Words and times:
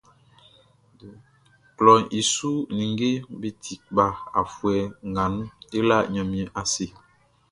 Klɔʼn 1.77 2.03
i 2.19 2.21
su 2.33 2.51
ninngeʼm 2.75 3.23
be 3.39 3.49
ti 3.61 3.73
kpa 3.85 4.05
afuɛ 4.39 4.75
nga 5.09 5.23
nun, 5.33 5.47
e 5.77 5.79
la 5.87 5.97
Ɲanmiɛn 6.13 6.53
ase. 6.61 6.85